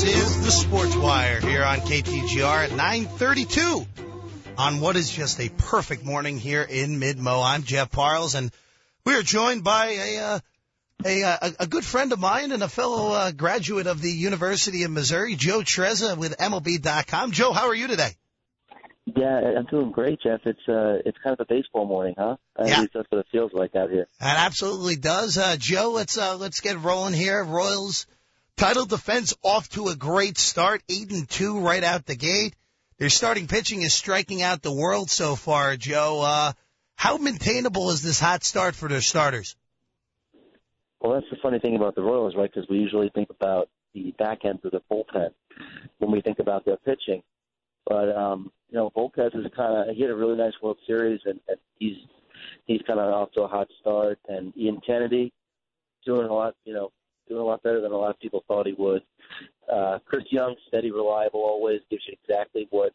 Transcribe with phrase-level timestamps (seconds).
[0.00, 3.86] This is the Sports Wire here on KTGR at 932
[4.56, 7.42] on what is just a perfect morning here in Mid-Mo.
[7.42, 8.50] I'm Jeff Parles, and
[9.04, 10.38] we are joined by a, uh,
[11.04, 14.84] a, a, a good friend of mine and a fellow uh, graduate of the University
[14.84, 17.32] of Missouri, Joe Trezza with MLB.com.
[17.32, 18.12] Joe, how are you today?
[19.04, 20.40] Yeah, I'm doing great, Jeff.
[20.46, 22.36] It's uh, it's kind of a baseball morning, huh?
[22.58, 22.80] At Yeah.
[22.80, 24.04] least that's what it feels like out here.
[24.04, 25.36] It absolutely does.
[25.36, 27.44] Uh, Joe, let's uh, let's get rolling here.
[27.44, 28.06] Royals
[28.60, 32.54] title defense off to a great start, eight and two right out the gate.
[32.98, 35.76] Their starting pitching is striking out the world so far.
[35.76, 36.52] Joe, uh,
[36.94, 39.56] how maintainable is this hot start for their starters?
[41.00, 42.50] Well, that's the funny thing about the Royals, right?
[42.52, 45.30] Because we usually think about the back end of the bullpen
[45.96, 47.22] when we think about their pitching.
[47.86, 51.20] But um, you know, Volquez is kind of he had a really nice World Series,
[51.24, 51.96] and, and he's
[52.66, 54.18] he's kind of off to a hot start.
[54.28, 55.32] And Ian Kennedy
[56.04, 56.92] doing a lot, you know,
[57.30, 59.02] doing a lot better than a lot of people thought he would.
[59.72, 62.92] Uh, Chris Young, steady, reliable, always gives you exactly what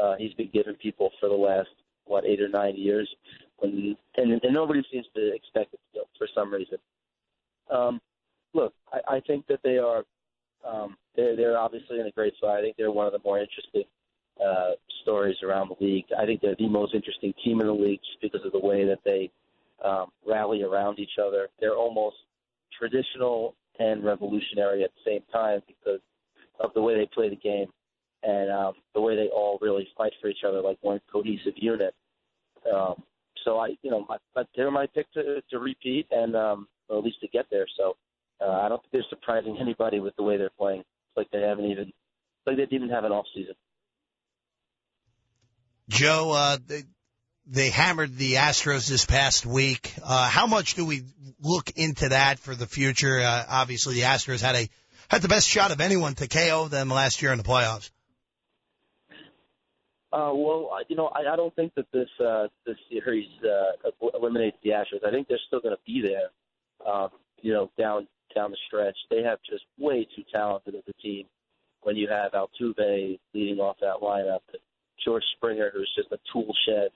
[0.00, 1.68] uh, he's been giving people for the last
[2.06, 3.08] what eight or nine years.
[3.58, 6.78] When and, and nobody seems to expect it know, for some reason.
[7.70, 8.00] Um,
[8.52, 10.04] look, I, I think that they are
[10.66, 12.58] um, they're they're obviously in a great spot.
[12.58, 13.84] I think they're one of the more interesting
[14.44, 16.06] uh, stories around the league.
[16.18, 18.84] I think they're the most interesting team in the league just because of the way
[18.84, 19.30] that they
[19.84, 21.48] um, rally around each other.
[21.60, 22.16] They're almost
[22.78, 26.00] traditional and revolutionary at the same time because
[26.60, 27.66] of the way they play the game
[28.22, 31.94] and um, the way they all really fight for each other like one cohesive unit.
[32.72, 33.02] Um,
[33.44, 36.98] so I, you know, my, my, they're my pick to, to repeat and um, or
[36.98, 37.66] at least to get there.
[37.76, 37.96] So
[38.40, 40.80] uh, I don't think they're surprising anybody with the way they're playing.
[40.80, 41.92] It's like they haven't even,
[42.46, 43.54] like they didn't have an off season.
[45.88, 46.56] Joe, uh,
[47.46, 49.94] they, hammered the Astros this past week.
[50.02, 51.02] Uh, how much do we
[51.42, 53.20] look into that for the future?
[53.20, 54.68] Uh, obviously, the Astros had a
[55.08, 57.90] had the best shot of anyone to KO them last year in the playoffs.
[60.12, 64.56] Uh, well, you know, I, I don't think that this uh, this series uh, eliminates
[64.62, 65.06] the Astros.
[65.06, 66.30] I think they're still going to be there.
[66.88, 67.08] Um,
[67.42, 71.26] you know, down down the stretch, they have just way too talented of a team.
[71.82, 74.40] When you have Altuve leading off that lineup,
[75.04, 76.90] George Springer, who's just a tool shed,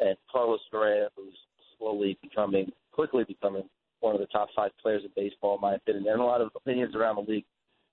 [0.00, 1.34] and Carlos Correa, who's
[1.78, 3.64] slowly becoming, quickly becoming
[4.00, 6.50] one of the top five players in baseball, in my opinion, and a lot of
[6.54, 7.44] opinions around the league.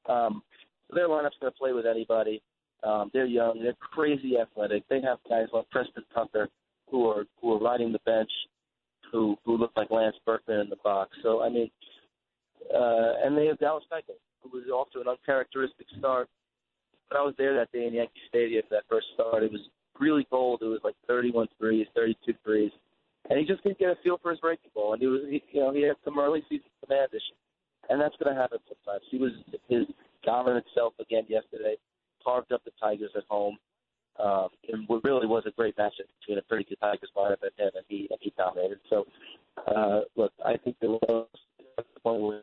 [0.08, 0.44] Um,
[0.88, 2.42] so their lineup's going to play with anybody.
[2.84, 3.60] Um, they're young.
[3.62, 4.84] They're crazy athletic.
[4.90, 6.50] They have guys like Preston Tucker
[6.90, 8.30] who are who are riding the bench,
[9.12, 11.12] who who look like Lance Berkman in the box.
[11.24, 11.72] So I mean,
[12.74, 16.30] uh, and they have Dallas Keuchel, who was off to an uncharacteristic start.
[17.10, 19.44] But I was there that day in Yankee Stadium for that first start.
[19.44, 19.62] It was
[20.00, 20.61] really cold.
[20.61, 22.72] It was like 31 degrees, 32 degrees,
[23.29, 24.94] and he just didn't get a feel for his breaking ball.
[24.94, 27.39] And he was, he, you know, he had some early season command issues,
[27.89, 29.03] and that's going to happen sometimes.
[29.09, 29.31] He was
[29.69, 29.85] his
[30.23, 31.75] dominant self again yesterday
[32.23, 33.57] carved up the Tigers at home.
[34.17, 37.51] Um, and what really was a great matchup between a pretty good Tigers lineup and
[37.57, 38.79] him, and he and he dominated.
[38.89, 39.06] So,
[39.67, 40.97] uh, look, I think the
[42.01, 42.41] point where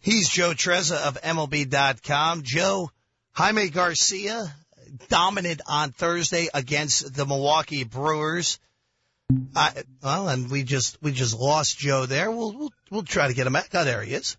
[0.00, 2.42] He's Joe Trezza of MLB.com.
[2.42, 2.90] Joe,
[3.38, 4.52] Jaime Garcia,
[5.08, 8.58] dominant on Thursday against the Milwaukee Brewers.
[9.54, 12.32] I, well, and we just we just lost Joe there.
[12.32, 13.68] We'll we'll, we'll try to get him back.
[13.74, 14.36] Oh, there he is.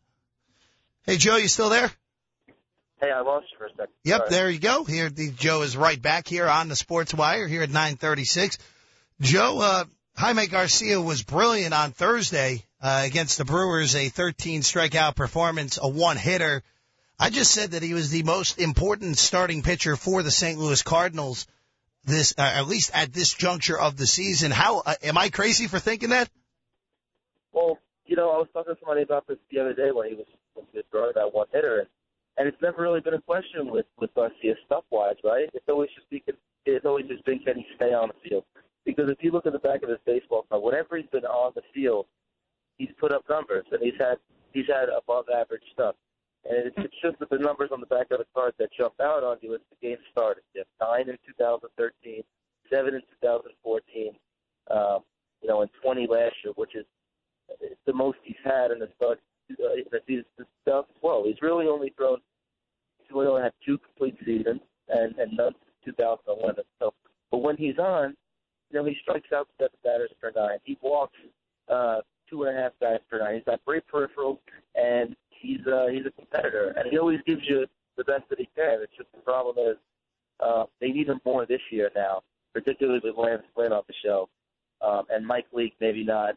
[1.05, 1.89] Hey, Joe, you still there?
[2.99, 3.93] hey, I lost you for a second.
[4.03, 4.29] Yep, Sorry.
[4.31, 4.83] there you go.
[4.83, 8.57] Here, the, Joe is right back here on the Sports Wire here at 9:36.
[9.21, 9.85] Joe, uh,
[10.17, 15.87] Jaime Garcia was brilliant on Thursday uh, against the Brewers, a 13 strikeout performance, a
[15.87, 16.63] one hitter.
[17.19, 20.57] I just said that he was the most important starting pitcher for the St.
[20.57, 21.47] Louis Cardinals.
[22.05, 24.51] This, uh, at least at this juncture of the season.
[24.51, 26.29] How uh, am I crazy for thinking that?
[27.51, 30.15] Well, you know, I was talking to somebody about this the other day when he
[30.15, 30.25] was
[30.91, 31.87] throwing that one hitter, and,
[32.37, 35.49] and it's never really been a question with with Garcia stuff wise, right?
[35.53, 36.21] It's always just been
[36.65, 38.45] it's always just been can he stay on the field?
[38.85, 41.51] Because if you look at the back of his baseball card, whenever he's been on
[41.53, 42.05] the field,
[42.77, 44.17] he's put up numbers, and he's had
[44.53, 45.95] he's had above average stuff.
[46.45, 49.23] And it's, just that the numbers on the back of the card that jump out
[49.23, 50.43] on you as the game started.
[50.53, 52.23] You have nine in 2013,
[52.71, 54.13] seven in 2014,
[54.71, 54.99] um,
[55.41, 56.85] you know, and 20 last year, which is
[57.85, 59.19] the most he's had in the start
[59.51, 61.25] uh, in the season since 2012.
[61.25, 62.17] He's really only thrown.
[62.99, 65.53] He's really only had two complete seasons, and and none
[65.83, 66.63] since 2011.
[66.79, 66.93] So,
[67.31, 68.15] but when he's on,
[68.69, 70.59] you know, he strikes out seven batters per nine.
[70.63, 71.17] He walks
[71.67, 73.35] uh, two and a half guys per nine.
[73.35, 74.37] He's got great peripherals,
[74.75, 77.65] and he's uh, he's a competitor, and he always gives you
[77.97, 78.79] the best that he can.
[78.81, 79.77] It's just the problem is
[80.39, 82.21] uh, they need him more this year now,
[82.53, 84.29] particularly with Lance Lynn off the show,
[84.81, 86.35] um, and Mike Leake maybe not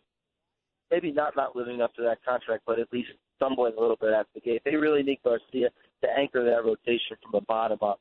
[0.90, 4.12] maybe not not living up to that contract, but at least stumbling a little bit
[4.12, 4.62] at the gate.
[4.64, 5.70] They really need Garcia
[6.02, 8.00] to anchor that rotation from the bottom up.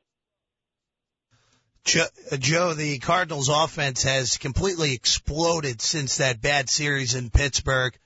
[1.84, 7.98] Joe, the Cardinals offense has completely exploded since that bad series in Pittsburgh.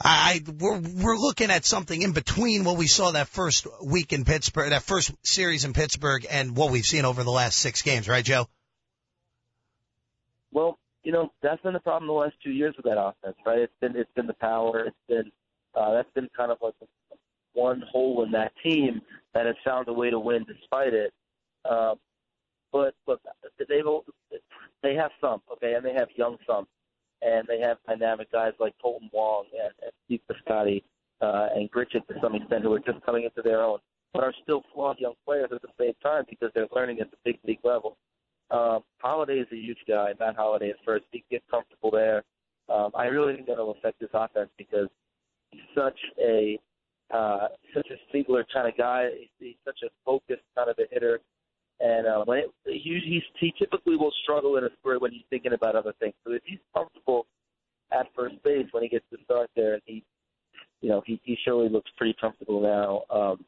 [0.00, 4.24] I we're we're looking at something in between what we saw that first week in
[4.24, 8.08] Pittsburgh, that first series in Pittsburgh, and what we've seen over the last six games,
[8.08, 8.46] right, Joe?
[10.52, 13.58] Well, you know that's been the problem the last two years with that offense, right?
[13.58, 15.32] It's been it's been the power, it's been
[15.74, 16.74] uh, that's been kind of like
[17.54, 19.00] one hole in that team
[19.34, 21.12] that has found a way to win despite it.
[21.68, 21.96] Um,
[22.72, 23.20] but look,
[23.58, 23.84] they've
[24.82, 26.66] they have some, okay, and they have young some,
[27.22, 30.82] and they have dynamic guys like Kolten Wong and, and Steve Piscotty
[31.20, 33.78] uh, and Grichuk to some extent who are just coming into their own,
[34.12, 37.16] but are still flawed young players at the same time because they're learning at the
[37.24, 37.96] big league level.
[38.50, 40.12] Um, Holliday is a huge guy.
[40.18, 41.04] Matt Holliday is first.
[41.10, 42.24] He gets comfortable there.
[42.68, 44.88] Um, I really think that'll affect this offense because
[45.50, 46.58] he's such a
[47.12, 49.08] uh, such a Ziegler kind of guy.
[49.38, 51.20] He's such a focused kind of a hitter.
[51.80, 55.22] And uh, when it, he, he's, he typically will struggle in a spurt when he's
[55.30, 56.14] thinking about other things.
[56.26, 57.26] So if he's comfortable
[57.92, 60.04] at first base when he gets to start there, and he,
[60.80, 63.02] you know, he, he surely looks pretty comfortable now.
[63.16, 63.44] Um,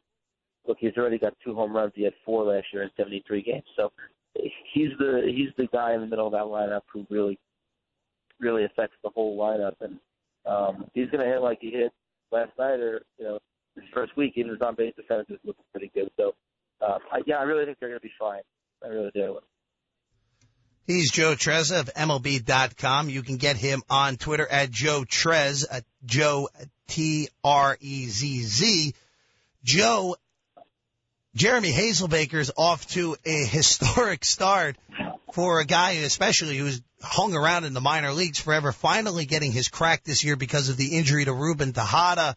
[0.66, 1.92] look, he's already got two home runs.
[1.94, 3.64] He had four last year in 73 games.
[3.76, 3.92] So
[4.34, 7.38] he's the he's the guy in the middle of that lineup who really
[8.38, 9.74] really affects the whole lineup.
[9.80, 9.98] And
[10.46, 11.92] um, he's going to hit like he hit
[12.32, 13.38] last night, or you know,
[13.74, 14.34] his first week.
[14.36, 16.10] Even his on base defense is looking pretty good.
[16.16, 16.32] So
[16.80, 18.40] uh, I, yeah, I really think they're going to be fine.
[18.84, 19.38] I really do.
[20.86, 23.10] He's Joe Trezza of MLB.com.
[23.10, 26.48] You can get him on Twitter at Joe Trez, at Joe
[26.88, 28.94] T R E Z Z.
[29.62, 30.16] Joe,
[31.34, 34.76] Jeremy Hazelbaker's off to a historic start
[35.32, 39.68] for a guy, especially who's hung around in the minor leagues forever, finally getting his
[39.68, 42.36] crack this year because of the injury to Ruben Tejada.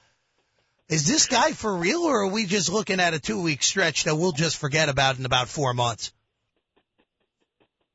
[0.90, 4.04] Is this guy for real, or are we just looking at a two week stretch
[4.04, 6.12] that we'll just forget about in about four months?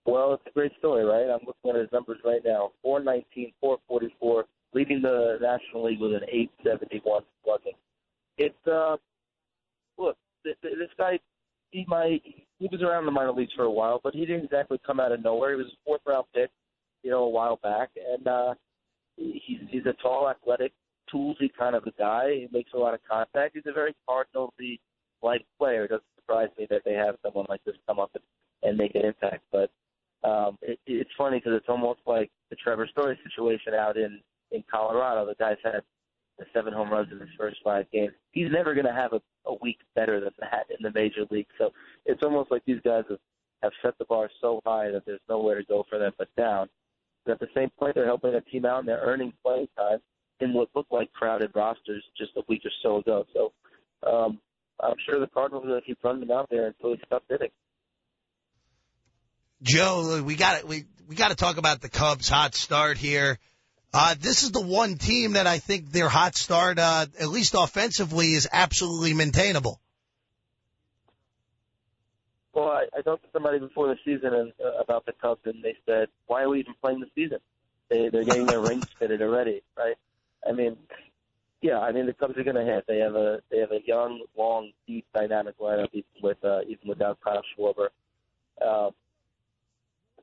[0.07, 1.31] Well, it's a great story, right?
[1.31, 6.23] I'm looking at his numbers right now 419, 444, leading the National League with an
[6.27, 7.75] 871 slugging.
[8.39, 8.97] It's, uh,
[9.99, 10.55] look, this
[10.97, 11.19] guy,
[11.73, 12.23] he might,
[12.59, 15.13] he was around the minor leagues for a while, but he didn't exactly come out
[15.13, 15.51] of nowhere.
[15.51, 16.51] He was a fourth round pick,
[17.03, 18.55] you know, a while back, and, uh,
[19.17, 20.73] he's, he's a tall, athletic,
[21.13, 22.31] toolsy kind of a guy.
[22.31, 23.55] He makes a lot of contact.
[23.55, 24.79] He's a very Cardinals-y
[25.23, 25.85] like player.
[25.85, 28.25] It doesn't surprise me that they have someone like this come up and,
[28.63, 29.43] and make an impact.
[29.51, 29.71] But
[30.25, 34.21] um, it, it's funny because it's almost like the Trevor Story situation out in
[34.51, 35.27] in Colorado.
[35.27, 35.83] The guy's had
[36.53, 38.13] seven home runs in his first five games.
[38.33, 41.49] He's never going to have a, a week better than that in the major league.
[41.59, 41.71] So
[42.07, 43.19] it's almost like these guys have,
[43.63, 46.69] have set the bar so high that there's nowhere to go for them but down.
[47.25, 49.99] But at the same point, they're helping a team out and they're earning playing time
[50.41, 53.27] in what looked like crowded rosters just a week or so ago.
[53.35, 53.53] So
[54.09, 54.39] um,
[54.81, 57.25] I'm sure the Cardinals are going to keep running them out there until he stops
[57.29, 57.51] hitting.
[59.63, 63.39] Joe, we got we we got to talk about the Cubs' hot start here.
[63.93, 67.55] Uh, this is the one team that I think their hot start, uh, at least
[67.57, 69.81] offensively, is absolutely maintainable.
[72.53, 75.63] Well, I, I talked to somebody before the season and, uh, about the Cubs, and
[75.63, 77.39] they said, "Why are we even playing the season?
[77.89, 79.97] They, they're getting their rings fitted already, right?"
[80.47, 80.77] I mean,
[81.61, 82.85] yeah, I mean the Cubs are going to hit.
[82.87, 86.89] They have a they have a young, long, deep, dynamic lineup even with uh, even
[86.89, 87.89] without Kyle Schwarber.
[88.65, 88.91] Uh,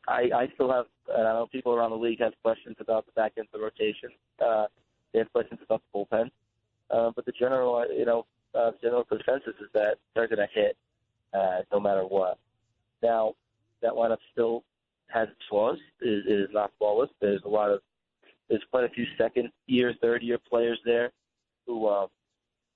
[0.07, 3.11] I I still have and I know people around the league have questions about the
[3.13, 4.09] back end of the rotation.
[4.43, 4.65] Uh,
[5.11, 6.29] they have questions about the bullpen,
[6.91, 10.77] uh, but the general you know uh, general consensus is that they're going to hit
[11.33, 12.37] uh, no matter what.
[13.03, 13.33] Now
[13.81, 14.63] that lineup still
[15.07, 15.77] has its flaws.
[16.01, 17.09] It, it is not flawless.
[17.19, 17.81] There's a lot of
[18.49, 21.11] there's quite a few second year, third year players there
[21.65, 22.07] who uh,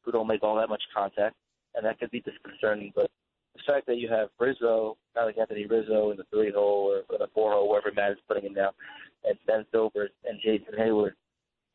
[0.04, 1.36] who don't make all that much contact,
[1.76, 2.92] and that could be disconcerting.
[2.96, 3.10] But
[3.56, 7.16] the fact that you have Rizzo, not like Anthony Rizzo in the three hole or
[7.16, 8.72] in the four hole, wherever Matt is putting him now,
[9.26, 11.12] and Ben Zobrist and Jason Heyward,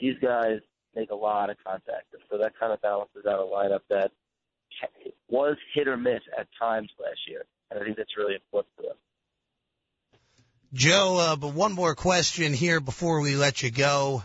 [0.01, 0.59] these guys
[0.95, 4.11] make a lot of contact, and so that kind of balances out a lineup that
[5.29, 8.83] was hit or miss at times last year, and I think that's really important for
[8.83, 8.97] them.
[10.75, 14.25] Joe, uh, but one more question here before we let you go.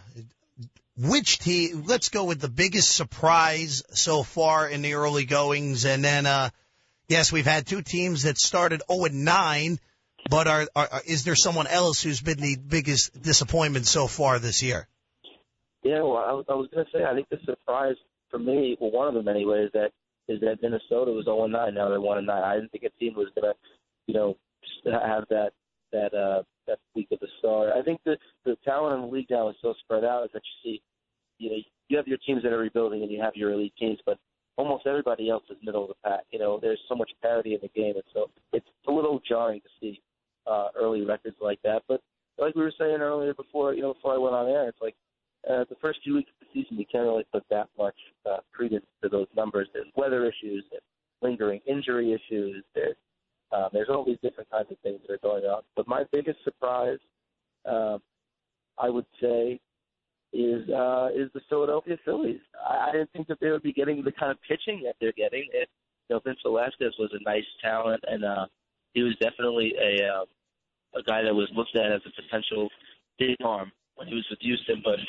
[0.98, 5.86] Which team, let's go with the biggest surprise so far in the early goings.
[5.86, 6.50] And then, uh,
[7.08, 9.80] yes, we've had two teams that started 0 and 9,
[10.28, 14.64] but are, are, is there someone else who's been the biggest disappointment so far this
[14.64, 14.88] year?
[15.84, 17.96] Yeah, well, I, I was going to say, I think the surprise
[18.32, 19.92] for me, well, one of them anyway, is that
[20.28, 21.76] is that Minnesota was 0 and 9.
[21.76, 22.44] Now they're 1 and 9.
[22.44, 23.58] I didn't think a team was going to,
[24.08, 24.36] you know,
[24.86, 25.52] have that
[25.92, 27.72] that uh, that week of the start.
[27.76, 30.42] I think the the talent in the league now is so spread out is that
[30.44, 30.82] you see
[31.38, 34.00] you know you have your teams that are rebuilding and you have your elite teams,
[34.06, 34.18] but
[34.58, 36.22] almost everybody else is middle of the pack.
[36.32, 39.62] You know, there's so much parity in the game, and so it's a little jarring
[39.62, 40.02] to see
[40.46, 41.84] uh, early records like that.
[41.88, 42.02] But
[42.38, 44.96] like we were saying earlier before, you know, before I went on air, it's like
[45.50, 47.96] uh, the first few weeks of the season, you can't really put that much
[48.30, 49.68] uh, credence to those numbers.
[49.74, 50.84] There's weather issues, there's
[51.22, 52.96] lingering injury issues, there's
[53.60, 55.62] um, there's all these different kinds of things that are going on.
[55.76, 57.00] But my biggest surprise,
[57.66, 58.00] um,
[58.78, 59.60] I would say,
[60.32, 62.40] is uh, is the Philadelphia Phillies.
[62.68, 65.14] I, I didn't think that they would be getting the kind of pitching that they're
[65.14, 65.48] getting.
[65.54, 65.70] It,
[66.08, 68.46] you know, Vince Velasquez was a nice talent, and uh,
[68.94, 70.26] he was definitely a uh,
[71.00, 72.70] a guy that was looked at as a potential
[73.18, 74.82] big arm when he was with Houston.
[74.84, 75.00] But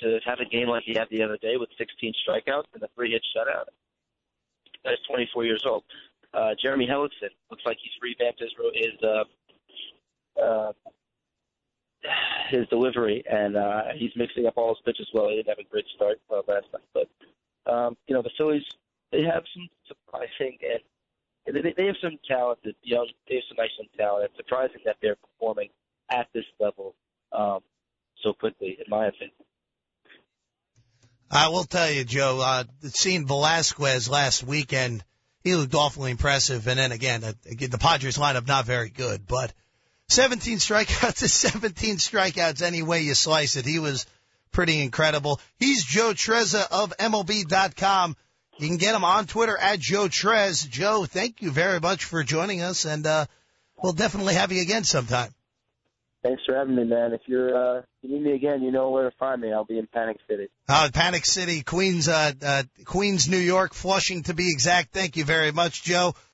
[0.00, 2.88] to have a game like he had the other day with 16 strikeouts and a
[2.94, 3.66] three-hit shutout,
[4.84, 5.84] that's 24 years old.
[6.32, 10.72] Uh, Jeremy Hellickson looks like he's revamped his his uh, uh,
[12.50, 15.28] his delivery, and uh, he's mixing up all his pitches well.
[15.28, 18.64] He didn't have a great start uh, last night, but um, you know the Phillies
[19.12, 20.58] they have some surprising
[21.46, 23.08] and they, have some talented young.
[23.28, 24.26] They have some nice young talent.
[24.26, 25.70] It's surprising that they're performing
[26.10, 26.94] at this level
[27.32, 27.60] um,
[28.22, 29.32] so quickly, in my opinion.
[31.30, 32.40] I will tell you, Joe.
[32.40, 35.04] Uh, seeing Velasquez last weekend,
[35.42, 36.66] he looked awfully impressive.
[36.66, 39.52] And then again, uh, the Padres lineup not very good, but
[40.08, 43.66] 17 strikeouts is 17 strikeouts any way you slice it.
[43.66, 44.06] He was
[44.52, 45.40] pretty incredible.
[45.58, 48.16] He's Joe Trezza of MLB.com.
[48.58, 50.68] You can get him on Twitter at Joe Trez.
[50.68, 53.24] Joe, thank you very much for joining us, and uh,
[53.82, 55.32] we'll definitely have you again sometime.
[56.22, 57.12] Thanks for having me, man.
[57.14, 59.52] If you're uh, you need me again, you know where to find me.
[59.52, 60.48] I'll be in Panic City.
[60.68, 64.92] Uh, Panic City, Queens, uh, uh, Queens, New York, Flushing to be exact.
[64.92, 66.14] Thank you very much, Joe.